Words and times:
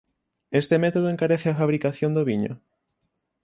Este 0.61 0.75
método 0.83 1.07
encarece 1.09 1.47
a 1.49 1.57
fabricación 1.61 2.11
do 2.13 2.25
viño? 2.29 2.53